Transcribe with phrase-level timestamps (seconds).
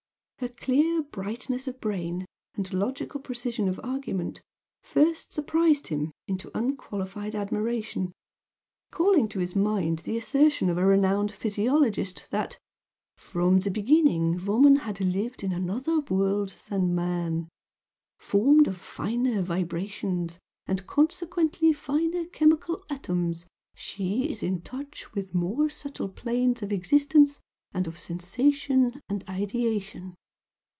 [0.41, 4.41] Her clear brightness of brain and logical precision of argument
[4.81, 8.11] first surprised him into unqualified admiration,
[8.89, 12.57] calling to his mind the assertion of a renowned physiologist that
[13.17, 17.47] "From the beginning woman had lived in another world than man.
[18.19, 23.45] Formed of finer vibrations and consequently finer chemical atoms
[23.75, 27.39] she is in touch with more subtle planes of existence
[27.75, 30.15] and of sensation and ideation.